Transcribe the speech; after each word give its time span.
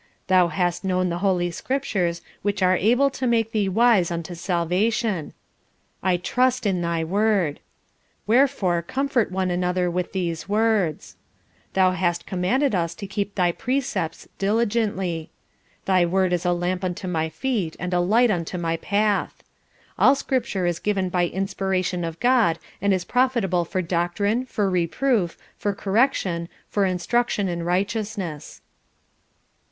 "Thou 0.25 0.47
hast 0.47 0.83
known 0.83 1.09
the 1.09 1.19
Holy 1.19 1.51
Scriptures, 1.51 2.23
which 2.41 2.63
are 2.63 2.75
able 2.75 3.11
to 3.11 3.27
make 3.27 3.51
thee 3.51 3.69
wise 3.69 4.09
unto 4.09 4.33
salvation." 4.33 5.31
"I 6.01 6.17
trust 6.17 6.65
in 6.65 6.81
thy 6.81 7.03
Word." 7.03 7.59
"Wherefore 8.25 8.81
comfort 8.81 9.31
one 9.31 9.51
another 9.51 9.91
with 9.91 10.11
these 10.11 10.49
words." 10.49 11.17
"Thou 11.73 11.91
hast 11.91 12.25
commanded 12.25 12.73
us 12.73 12.95
to 12.95 13.05
keep 13.05 13.35
thy 13.35 13.51
precepts 13.51 14.27
diligently." 14.39 15.29
"Thy 15.85 16.07
word 16.07 16.33
is 16.33 16.45
a 16.47 16.51
lamp 16.51 16.83
unto 16.83 17.07
my 17.07 17.29
feet 17.29 17.75
and 17.79 17.93
a 17.93 17.99
light 17.99 18.31
unto 18.31 18.57
my 18.57 18.77
path." 18.77 19.43
"All 19.99 20.15
Scripture 20.15 20.65
is 20.65 20.79
given 20.79 21.09
by 21.09 21.27
inspiration 21.27 22.03
of 22.03 22.19
God 22.19 22.57
and 22.81 22.91
is 22.91 23.05
profitable 23.05 23.65
for 23.65 23.83
doctrine, 23.83 24.47
for 24.47 24.67
reproof, 24.67 25.37
for 25.59 25.75
correction, 25.75 26.49
for 26.67 26.85
instruction 26.85 27.47
in 27.47 27.61
righteousness." 27.61 28.61